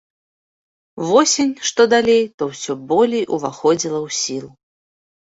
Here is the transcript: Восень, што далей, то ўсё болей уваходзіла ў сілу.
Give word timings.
Восень, 1.09 1.51
што 1.69 1.81
далей, 1.93 2.23
то 2.41 2.47
ўсё 2.51 2.73
болей 2.93 3.21
уваходзіла 3.37 3.99
ў 4.07 4.17
сілу. 4.21 4.49